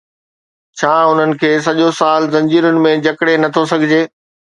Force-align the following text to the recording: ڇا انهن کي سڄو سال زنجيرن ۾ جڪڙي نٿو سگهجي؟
ڇا 0.77 0.93
انهن 1.09 1.35
کي 1.43 1.51
سڄو 1.65 1.89
سال 1.97 2.25
زنجيرن 2.37 2.81
۾ 2.87 2.95
جڪڙي 3.09 3.37
نٿو 3.43 3.65
سگهجي؟ 3.73 4.01